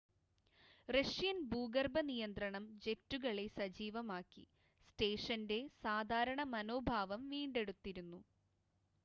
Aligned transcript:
Russian 0.89 1.37
ഭൂഗർഭ 1.51 1.99
നിയന്ത്രണം 2.07 2.65
ജെറ്റുകളെ 2.85 3.45
സജീവമാക്കി 3.57 4.45
സ്റ്റേഷൻ്റെ 4.87 5.59
സാധാരണ 5.83 6.41
മനോഭാവം 6.55 7.23
വീണ്ടെടുത്തിരുന്നു 7.31 8.21